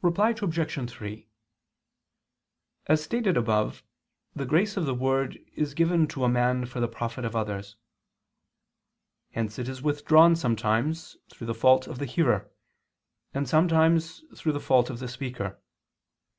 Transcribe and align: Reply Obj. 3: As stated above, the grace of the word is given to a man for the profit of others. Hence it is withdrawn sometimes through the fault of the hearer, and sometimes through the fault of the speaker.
Reply 0.00 0.30
Obj. 0.30 0.90
3: 0.90 1.28
As 2.86 3.02
stated 3.04 3.36
above, 3.36 3.82
the 4.34 4.46
grace 4.46 4.78
of 4.78 4.86
the 4.86 4.94
word 4.94 5.38
is 5.56 5.74
given 5.74 6.06
to 6.08 6.24
a 6.24 6.28
man 6.30 6.64
for 6.64 6.80
the 6.80 6.88
profit 6.88 7.26
of 7.26 7.36
others. 7.36 7.76
Hence 9.32 9.58
it 9.58 9.68
is 9.68 9.82
withdrawn 9.82 10.36
sometimes 10.36 11.18
through 11.28 11.48
the 11.48 11.52
fault 11.54 11.86
of 11.86 11.98
the 11.98 12.06
hearer, 12.06 12.50
and 13.34 13.46
sometimes 13.46 14.24
through 14.34 14.52
the 14.52 14.58
fault 14.60 14.88
of 14.88 15.00
the 15.00 15.08
speaker. 15.08 15.60